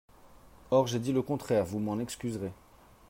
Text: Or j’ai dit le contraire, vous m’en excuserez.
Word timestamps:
Or 0.71 0.87
j’ai 0.87 0.97
dit 0.97 1.13
le 1.13 1.21
contraire, 1.21 1.63
vous 1.63 1.77
m’en 1.77 1.99
excuserez. 1.99 2.53